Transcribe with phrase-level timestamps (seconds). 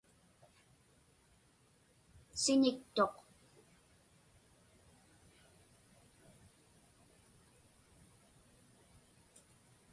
[2.41, 3.13] Siñiktuq.